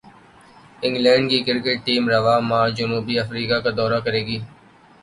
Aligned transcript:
England 0.79 1.29
کی 1.29 1.39
cricket 1.43 1.77
team 1.85 2.03
رواں 2.09 2.39
ماہ 2.49 2.67
جنوبی 2.77 3.19
افریقہ 3.19 3.57
کا 3.63 3.69
دورہ 3.77 3.99
کرے 4.05 4.25
گی 4.27 4.37